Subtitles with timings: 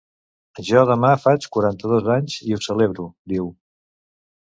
[0.69, 3.55] Jo demà faig quaranta-dos anys i ho celebro!, diu.